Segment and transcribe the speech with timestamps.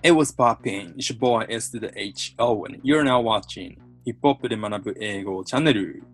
[0.00, 0.94] It was popping.
[0.96, 2.36] It's your boy S to the H.
[2.38, 2.64] O.
[2.66, 6.04] And you're now watching ヒップホップで学ぶ英語チャンネル。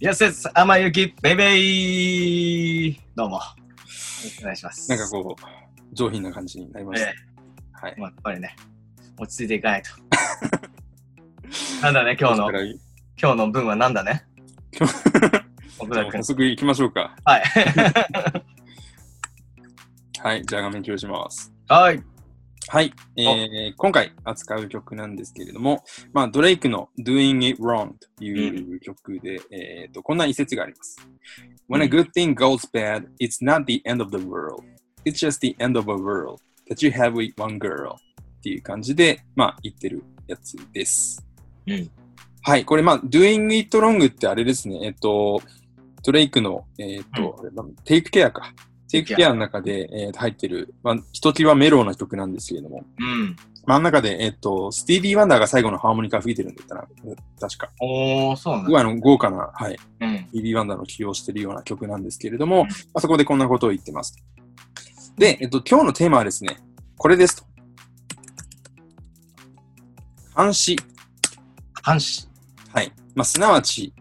[0.00, 3.36] Yes, it's あまゆきベイベイどうも。
[4.40, 4.88] お願いします。
[4.88, 7.10] なんかこう、上品な感じになりました。
[7.10, 7.14] え
[7.74, 8.00] はいえ。
[8.00, 8.56] まあ、やっぱりね、
[9.18, 9.90] 落ち着いていかないと。
[11.84, 12.58] なんだね、今日の、の。
[13.20, 14.24] 今日の分はなんだね？
[15.78, 16.22] 奥田君早。
[16.22, 17.14] 速行きましょうか。
[17.22, 17.42] はい。
[20.20, 20.42] はい。
[20.46, 21.52] じゃあ画面共有します。
[21.68, 22.02] はい。
[22.68, 30.96] はい、えー今回扱う曲なんですけれども、まあ、ドレイクの Doing It Wrong という曲で、えーとこんな一節があります。
[31.68, 34.64] When a good thing goes bad, it's not the end of the world.
[35.04, 37.96] It's just the end of a world that you have with one girl っ
[38.42, 41.24] ていう感じで、まあ、言ってるやつです。
[41.68, 41.90] うん
[42.42, 45.40] はい、これ、まあ、Doing It Wrong ってあれですね、えっと、
[46.04, 47.44] ドレイクの、えっと、
[47.84, 48.52] テイクケアか。
[48.88, 53.36] テイクケアの中で、えーと入ってる、まあ、ひときわメロウな曲なんですけれども、うん。
[53.66, 56.88] 真ん中で、えっと、スティービー・ワンダーが最後のハーモニカ吹いてるんだったら、
[57.40, 57.70] 確か。
[57.80, 60.18] おー、そうなんすごいあの豪華な、はい、うん。
[60.18, 64.16] スティービー・ワンダーの起用してるような曲なんですけれども、うんまあ、そこでこんなことを言ってます。
[65.18, 66.58] で、えっと、今日のテーマはですね、
[66.96, 67.44] これですと。
[70.36, 70.76] 監視。
[71.84, 72.28] 監視。
[72.72, 72.92] はい。
[73.14, 73.94] まあ、すなわち、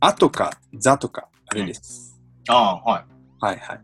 [0.00, 2.18] あとか、ざとか、あれです。
[2.48, 3.04] ああ、はい。
[3.40, 3.80] はいはい。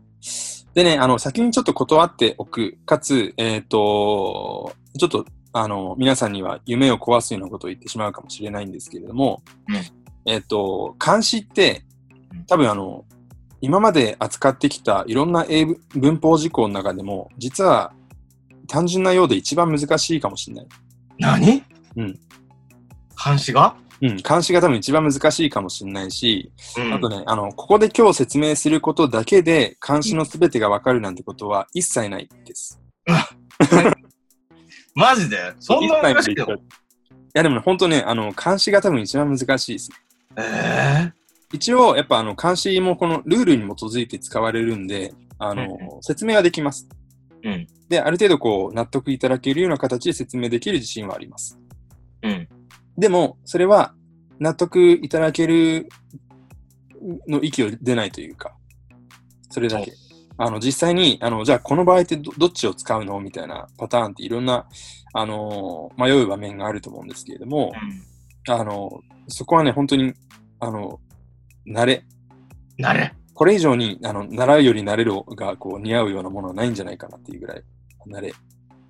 [0.79, 10.31] でね、あの、先にちょっと断っておく、かつ、えっ、と、ちょっと、あの、皆さんには夢を壊すようなことを言ってしまうかもしれないんですけれども、うん。
[10.31, 11.83] えっ、と、監視って
[12.31, 13.03] うん、多分あの、
[13.59, 17.91] 今まで扱ってきたいろんな英文文法事項の中でも、実は
[18.69, 20.67] 単純なようで一番難しいかもしれない。
[21.17, 21.63] 何？
[21.97, 22.19] うん。
[23.21, 23.75] 監視が？
[24.01, 32.79] うん、監視が多分一番難しいかもしれないし、うんあとね、あの、ここで今日説明することだけで監視のすべてがわかるなんてことは一切ないです。
[34.95, 35.53] マジで？
[35.59, 36.45] そんな難しいの？
[36.45, 36.61] いい
[37.33, 39.97] や、でもね、本当ね、あの、監視が多分一番難しいですね。
[40.37, 41.11] え
[41.53, 46.87] 一応、やっぱあの、監視もこのルールに基づいて使われるんで、あの、うん説明はできます。
[47.43, 47.67] えうん。
[47.87, 51.59] で、ある程度こう、納得いただけるような形で説明できる自信はあります。
[52.23, 52.47] うん。
[52.99, 53.93] でも、それは
[54.39, 55.87] 納得いただける
[57.27, 58.53] の域を出ないというか、
[59.49, 59.93] それだけ。
[60.37, 64.67] あの、実際に、あの、じゃあこの場合ってどどっちを使うのみたいなパターンっていろんな、
[65.13, 67.73] あのー迷う場面があると思うんですけれども、
[68.47, 70.13] あの、そこはね、本当に、
[70.59, 70.99] あの、
[71.67, 72.05] 慣れ。
[72.77, 73.13] なれ。
[73.33, 77.63] これ以上に、あの、習うより慣れるが、こう、似合うようなものはないんじゃないかなっていうぐらい、
[78.07, 78.33] 慣れ。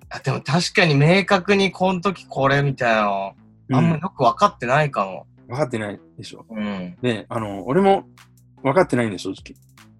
[0.08, 3.32] あでも確かに明確にこの時これみたいなの、
[3.72, 5.26] あんまうんよく分かってないかも。
[5.48, 6.46] 分かってないでしょ。
[6.48, 6.96] うん。
[7.02, 8.04] ね、あの、俺も
[8.62, 9.54] 分かってないんで、正直。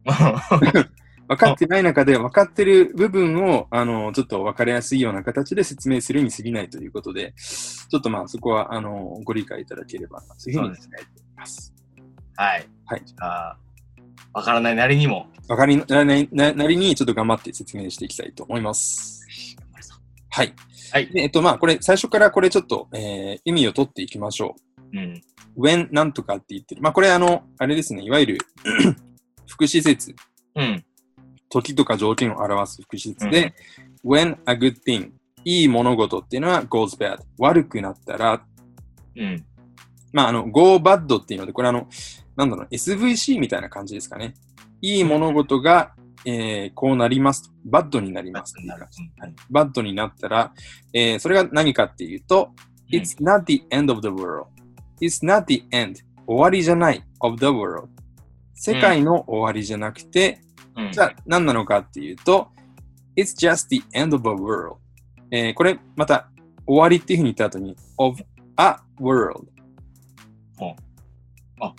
[1.28, 11.72] 分かってない中で分かってる部分を、あの、ちょっと分かりやすいような形で説明するに過ぎないということで、ちょっとまあそこは、あの、ご理解いただければ、そういうふうにそうですね思います。
[12.36, 12.68] はい。
[12.86, 13.02] はい。
[13.04, 13.56] じゃあ、
[14.34, 15.28] 分からないなりにも。
[15.46, 19.24] 分かりらないななりに、ちょっと頑張って説明していきたいと思います。
[20.30, 20.52] はい。
[20.92, 21.06] はい。
[21.08, 24.56] でえっと、まあ、これ、最初からこれちょっと、えー意味を取っていきましょ
[24.92, 25.22] うん。
[25.56, 25.62] う。
[25.62, 26.82] when なんとかって言ってる。
[26.82, 28.38] まあ、これ、あの、あれですね、いわゆる
[29.46, 30.14] 副詞説
[30.56, 30.84] うん。
[31.48, 33.54] 時とか条件を表す副詞説で、
[34.04, 35.10] when a good thing
[35.44, 38.42] いい物事っていうのは goes bad 悪くなったら、
[39.16, 39.44] うん。
[40.12, 41.88] まあ、あの、go bad っていうので、これあの、
[42.36, 44.34] なんだろう、SVC みたいな感じですかね。
[44.80, 47.50] いい物事が、えーこうなりますと。
[47.64, 48.54] bad になります
[49.50, 50.52] bad になったら、
[50.92, 52.50] えーそれが何かっていうと、
[52.90, 54.46] It's not the end of the world.
[55.00, 56.00] It's not the end.
[56.26, 57.88] 終わりじゃない of the world.
[58.54, 60.40] 世界の終わりじゃなくて、
[60.76, 60.92] うん。
[60.92, 62.48] じゃあ何なのかっていうと、
[63.16, 64.76] It's just the end of a world.
[65.30, 66.28] えーこれまた
[66.66, 68.20] 終わりっていうふうに言った後に of
[68.56, 69.46] a world.
[71.60, 71.74] あ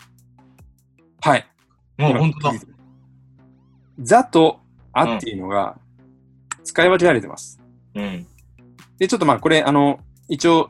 [1.30, 1.46] はい。
[1.98, 2.54] もう本当だ。
[4.02, 4.60] ザと
[4.94, 5.78] あっていうのが
[6.64, 7.62] 使い分けられてます。
[7.96, 8.28] うん。
[8.98, 10.70] で、ちょっとまあこれ、あの、一応、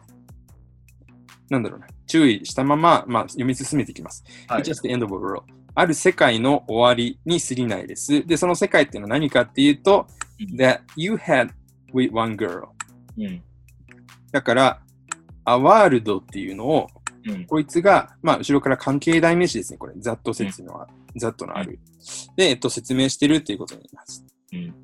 [1.50, 4.24] なんだろうな、注意したまま、まあ、読み進めていきます。
[4.48, 5.44] はい just the end of a world.
[5.74, 8.26] ある世界の終わりに過ぎないです。
[8.26, 10.08] で、その世界っていうのは何かっていうと、
[10.40, 11.50] うん that you had
[11.94, 12.70] with one girl.
[13.18, 13.42] うん。
[14.32, 14.82] だから、
[15.46, 16.88] a world っていうのを、
[17.26, 17.46] うん。
[17.46, 19.94] こいつが、まあ、後ろから関係代名詞ですね、これ。
[19.98, 21.80] ざっと説のは、ざっとのある。
[22.36, 24.26] で、えっと、説明してるっていうことになります。
[24.54, 24.76] うん。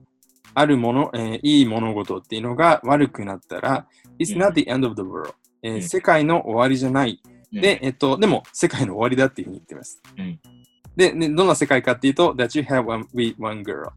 [0.53, 3.87] あるもの、えーいい物事っていうのが悪くなったら、
[4.19, 7.21] It's うん not the end of the world、えーうん世界の終わりじゃない。
[7.53, 10.01] うんで、、えっと、でも、世界の終わりだっていうふうに言ってます。
[10.17, 10.39] うん
[10.95, 13.91] でで、どんな世界かっていうと、that you have one, with one girl。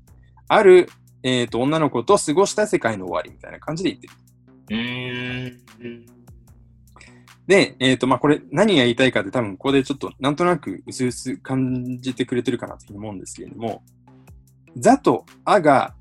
[0.48, 0.88] ある、
[1.22, 4.14] えっと、女の子と過ごした世界の終わりみたいな感じで言ってる。
[7.50, 7.76] ーん。
[7.76, 13.82] で、えっ、と、まあ、これ何が言いたいかって多分ここでちょっとなんとなく薄々感じてくれてるかなと思うんですけれども、
[14.76, 15.94] ザとアが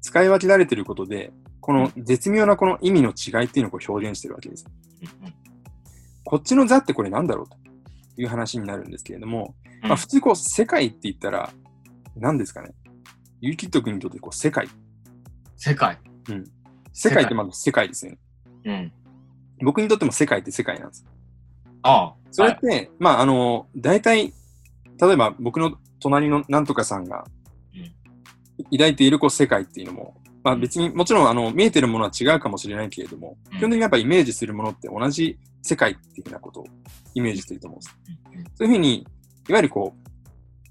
[0.00, 4.66] 使い分けられてることで、この絶妙なこの意味の違いっていうのをこう表現してるわけです。
[6.24, 7.56] こっちのザってこれなんだろうと
[8.16, 11.50] いう話になるんですけれども、まあ、普通こう世界って言ったら
[12.16, 12.72] 何ですかね
[13.40, 14.68] ユーキッド君にとってこう世界。
[15.56, 15.98] 世界。
[16.92, 18.18] 世界ってまず世界ですよね。
[18.64, 18.92] うん。
[19.62, 21.06] 僕にとっても世界って世界なんです。
[21.82, 22.14] ああ。
[22.30, 24.32] それって、まああの、大体、
[25.00, 27.24] 例えば僕の隣のなんとかさんが
[28.72, 36.66] 抱いているこう世界っていうのも、まあ別にもちろんあの見えてるものは違うかもしれないけれども、うん基本的にやっぱイメージするものって同じ世界っていうふうなことを
[37.14, 37.96] イメージしてると思うんです。
[38.56, 39.06] そういうふうに、
[39.48, 40.08] いわゆるこう、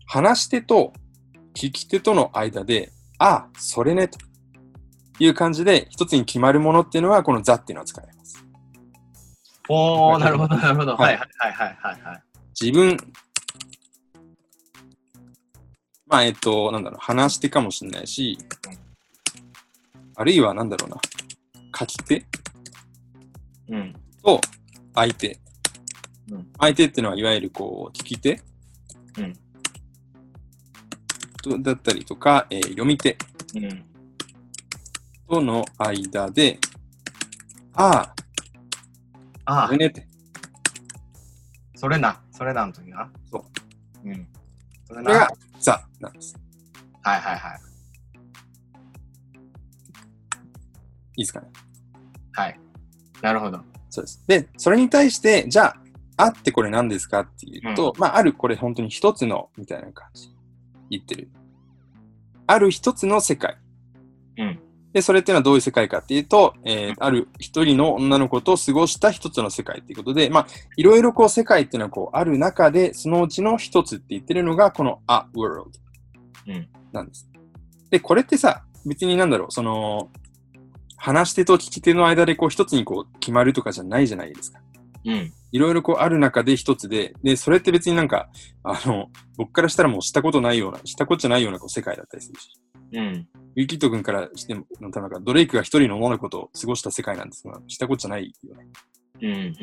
[0.06, 0.94] 話し手と
[1.54, 4.18] 聞き手との間で、ああ、それね、と
[5.20, 8.17] いう感じで一つに決まるものっていうのは、このザっていうのは使えま
[9.68, 9.72] す。
[9.72, 10.96] おー、なるほど、なるほど。
[10.96, 12.24] はいはいはいはいはい。
[12.60, 12.98] 自分、
[16.08, 18.38] まあ、えっと、なんだろう、話し手かもしれないし、
[20.16, 20.98] あるいはなんだろうな、
[21.78, 22.26] 書き手
[23.70, 23.94] うん。
[24.24, 24.42] と
[24.96, 25.38] 相手。
[26.32, 28.42] うん相手っていうのは、いわゆるこう、聞き手、
[29.18, 29.34] うん
[31.44, 33.18] とだったりとか、えー読み手
[33.56, 33.84] うん。
[35.30, 36.58] との間で、
[37.74, 38.16] ああ、
[39.50, 40.06] ああねって。
[41.76, 42.20] それな。
[42.32, 43.10] それなんときな。。
[43.32, 43.46] そ
[44.04, 44.28] ううん。
[44.86, 45.12] それな。
[45.12, 45.28] が
[45.60, 46.36] ザなんです。
[46.36, 46.40] い
[47.10, 47.60] はいはい。
[51.16, 51.48] いいですかね。
[52.34, 52.60] はい。
[53.22, 53.60] なるほど。
[53.90, 54.24] そうです。
[54.28, 55.78] で、それに対して、じゃあ、
[56.18, 60.30] あってこれ何ですかっていうと、まあ、あるこれ本当に一つの、みたいな感じ。
[60.90, 61.30] 言ってる。
[62.48, 63.58] ある一つの世界。
[64.38, 64.60] うん。
[64.98, 75.70] で、それっていうのはどういう世界かっていうと、えーある一人の女の子と過ごした一つの世界っていうことで、まあ、いろいろこう世界っていうのはこうある中で、そのうちの一つって言ってるのが、この A World
[76.48, 77.30] うんなんです。
[77.92, 80.10] で、これってさ、別になんだろう、その、
[80.96, 84.60] 話し手と聞き手の間でこう一つにこう決まるとかじゃないじゃないですか。
[85.06, 85.32] うん。
[85.52, 88.30] いろいろこうある中で一つで、で、それって別になんか、
[88.64, 92.60] あの、僕からしたらもうしたことないような、したことじゃないようなこう世界だったりするし。
[92.94, 93.28] うん。
[93.56, 98.68] ユーキット君からしても、なんかドレイクが一人の女の子と過ごした世界なんですが、したことじゃないよね。
[99.22, 99.32] うん。
[99.32, 99.56] うん。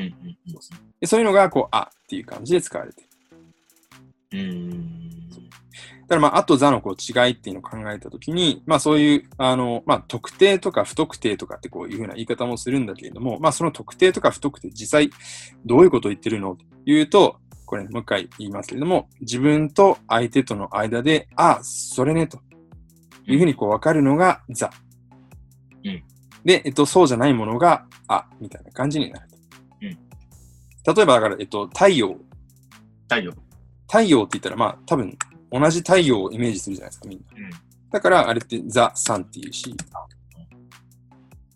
[1.00, 3.08] でそういうのが、こう、あっていう感じで使われてる。
[4.32, 5.03] うん。
[6.04, 6.08] うん。
[6.08, 15.10] だからまあ、あとザのこう違いっていうのを考えたときに、まあそういう、あの、まあ特定とか不特定とかってこういうふうな言い方もするんだけれども、まあその特定とか不特定、実際
[15.64, 17.36] どういうことを言ってるのというと、
[17.66, 22.38] これもう一回言いますけれども、自分と相手との間で、あ、それね、と
[23.26, 24.70] いうふうにこう分かるのがザ。
[25.84, 26.02] うん
[26.44, 29.36] で、えっと、そうじゃないものが、あ、みたいな感じになると。
[29.82, 29.98] うん
[30.96, 32.14] 例えばだから、えっと、太陽。
[33.08, 33.32] 太陽。
[33.86, 35.16] 太陽って言ったら、まあ多分
[35.50, 37.24] 同じ太陽をイメージするじゃないですか、みんな。
[37.36, 37.50] うん。
[37.90, 39.74] だから、あれってザ・サンっていうし、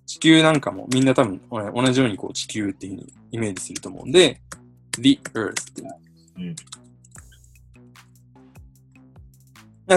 [0.06, 4.40] 地球なんかもみんな多分同じようにこう地球っていうふうにイメージすると思うんで、
[5.00, 5.88] The Earth っていう。
[6.38, 6.56] うん。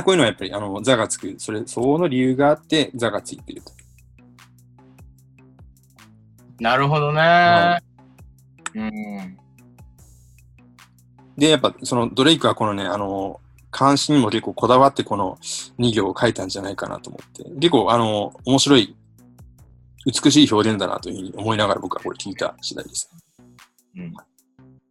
[0.04, 3.74] こういうのはやっぱりあのザがつく、それ相応の理由があってザがついてると。
[6.62, 7.82] なるほどは
[8.74, 8.82] ね。
[8.82, 9.38] うん。
[11.36, 13.41] で、やっぱそのドレイクはこのね、あの、
[13.78, 15.38] 監視にも結構こだわってこの
[15.80, 18.96] 2行を書いたんじゃないかなと思って、結構あの、面白い、
[20.06, 23.10] 美しい表現だなというふうに思いながら僕はこれ聞いた次第です。
[23.96, 24.14] うん。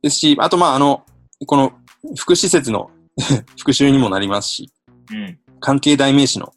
[0.03, 1.05] ですし、あとまああの、
[1.47, 1.73] この
[2.17, 2.91] 副施設の
[3.59, 4.73] 復習にもなりますし、
[5.11, 5.39] うん。
[5.61, 6.53] 関係代名詞の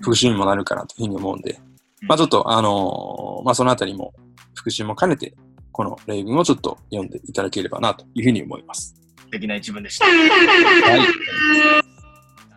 [0.00, 1.60] 復習にもなるかなというふうに思うんで、
[2.02, 4.14] うんまあちょっとあのーまあそのあたりも
[4.54, 5.34] 復習も兼ねて、
[5.70, 8.99] この例文をちょっと読んでいただければなというふうに思います。
[9.30, 10.06] 素敵な一文でした。
[10.06, 11.00] はい。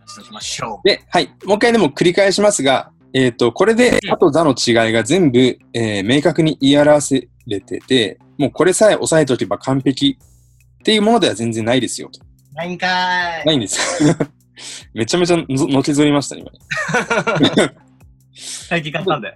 [0.07, 1.27] 続きましょで、はい。
[1.45, 5.37] もう一回でも繰り返しますが、えっ、と、これで、あと座の違いが全部、
[5.73, 12.09] えー明確に言い表せれてて、もうこれさえ押さえておけば完璧っていうものでは全然ないですよ。
[12.55, 13.45] ないんかーい。
[13.45, 14.03] ないんです。
[14.95, 17.73] めちゃめちゃののけぞりましたね、今ね。
[18.33, 19.31] 最近買ったんで。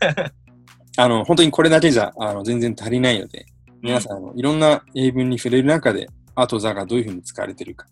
[0.96, 3.44] あの、本当にこれだけじゃ、あの、全然足りないので、
[3.82, 6.08] 皆さん、あのいろんな英文に触れる中で、
[6.42, 7.86] あと座がどういうふうに使われてるか。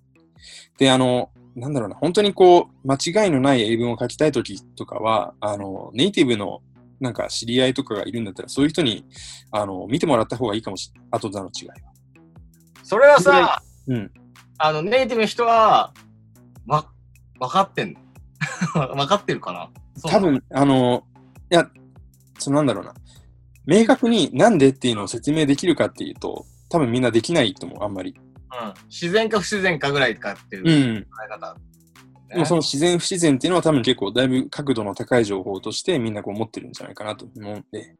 [0.78, 6.61] で、あの、なんだろうな、本当にこう、間違いのない英文を書きたいときとかは、あの、ネイティブの
[7.00, 9.05] なんか知り合いとかがいるんだったら、そういう人に、
[9.50, 11.09] あの、見てもらった方がいいかもしれない。
[11.12, 11.75] あと座の違いは。
[12.83, 14.11] それはさ、うん。
[14.59, 15.93] あの、ネイティブの人は、
[16.67, 16.87] わ、
[17.38, 18.00] 分かってんの？
[18.95, 19.71] 分かってるかな？
[20.11, 21.05] 多分、あの、
[21.50, 21.69] いや、
[22.38, 22.95] そのなんだろうな。
[23.67, 28.14] 明確になんでっていうのを説明できるかっていうと、多分みんなできないと思う、あんまり。
[28.50, 28.75] うん。
[28.88, 31.02] 自然か不自然かぐらいかっていううん。
[31.02, 31.57] 考え方。
[32.28, 37.95] でもその自然不自然っていうのは多分結構だいぶ角度の高い情報としてみんなこう持ってるんじゃないかなと思うんで。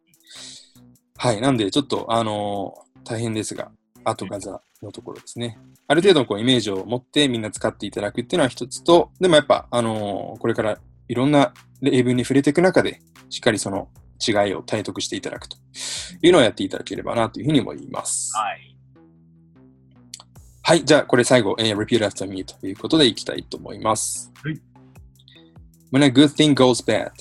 [1.17, 1.41] はい。
[1.41, 3.71] なんでちょっとあのー大変ですが、
[4.05, 5.59] 後がざのところですね。
[5.87, 10.79] ある程度こうイメージを持ってみんな使っていただくっていうのは一つと、でもやっぱあのーこれから
[11.09, 13.01] いろんな例文に触れていく中で、
[13.31, 13.89] しっかりその
[14.27, 15.57] 違いを体得していただくと
[16.21, 18.37] いうのをやっていただければなというふうに思います。
[18.37, 18.77] はい。
[20.68, 24.32] はい、じゃあこれ最後、えー repeat after me ということでいきたいと思います。
[24.44, 24.62] はい
[25.92, 27.12] When a good thing goes bad,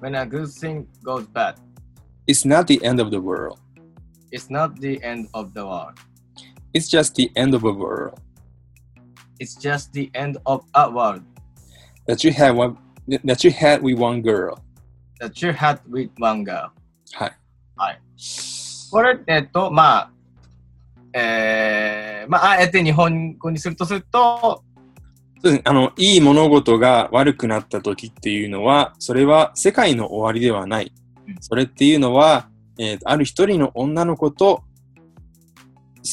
[0.00, 1.54] When a good thing goes bad,
[2.26, 3.58] it's not the end of the world.
[4.32, 5.94] it's not the end of the world.
[6.72, 8.18] It's just the end of a world.
[9.38, 11.22] It's just the end of a world
[12.08, 12.76] That you had one
[13.24, 14.58] that you had with one girl.
[15.20, 16.70] that you had with one girl.
[17.12, 18.00] はい。
[18.90, 20.10] これ、えっと、まあ、
[21.13, 24.63] えー、まあ、あえて日本語にするとすると、
[25.41, 25.61] そうですね。
[25.65, 30.91] あの、いい物事が悪くなった時っていうのは、それは世界の終わりではない
[31.27, 31.35] うん。
[31.39, 34.63] それっていうのは、えーある一人の女の子と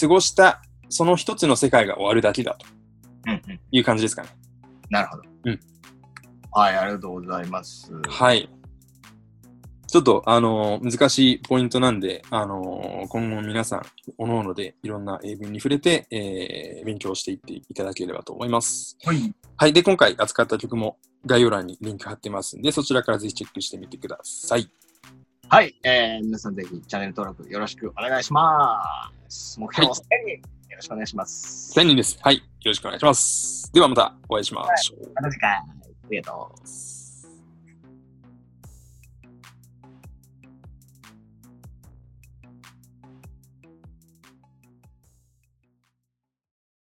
[0.00, 2.66] 過ごしたその一つの世界が終わるだけだと
[3.26, 4.28] うんうん、いう感じですかね。
[4.88, 5.22] なるほど。
[5.44, 5.60] うん。
[6.52, 7.92] はい、ありがとうございます。
[8.08, 8.48] はい。
[9.96, 13.82] ちょっと、あのー難しいポイントなんで、あのー今後皆さん、
[14.18, 18.98] おのおのでいろんな英文に触れて、えー勉強していっていただければと思います。
[19.06, 19.34] はい。
[19.56, 19.72] はい。
[19.72, 24.70] で、今回扱った曲も概要欄にリンク貼ってますんで、そちらからぜひチェックしてみてください。
[25.48, 29.58] はい、えー、皆さんぜひチャンネル登録よろしくお願いします。
[29.58, 30.30] 目標1000人、
[30.68, 31.72] よろしくお願いします。
[31.74, 32.18] 1000人です。
[32.20, 32.36] はい。
[32.36, 33.72] よろしくお願いします。
[33.72, 35.10] ではまたお会いしましょう。
[35.14, 35.62] また次回、あ
[36.10, 36.95] りがとう。